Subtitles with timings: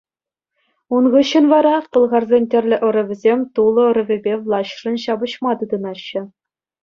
[0.99, 6.21] Ун хыҫҫӑн вара пӑлхарсен тӗрлӗ ӑрӑвӗсем Тулӑ ӑрӑвӗпе влаҫшӑн ҫапӑҫма тытӑнаҫҫӗ.